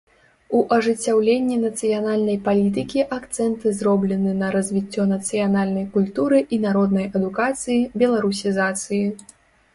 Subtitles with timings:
[0.59, 9.01] У ажыццяўленні нацыянальнай палітыкі акцэнты зроблены на развіццё нацыянальнай культуры і народнай адукацыі, беларусізацыі.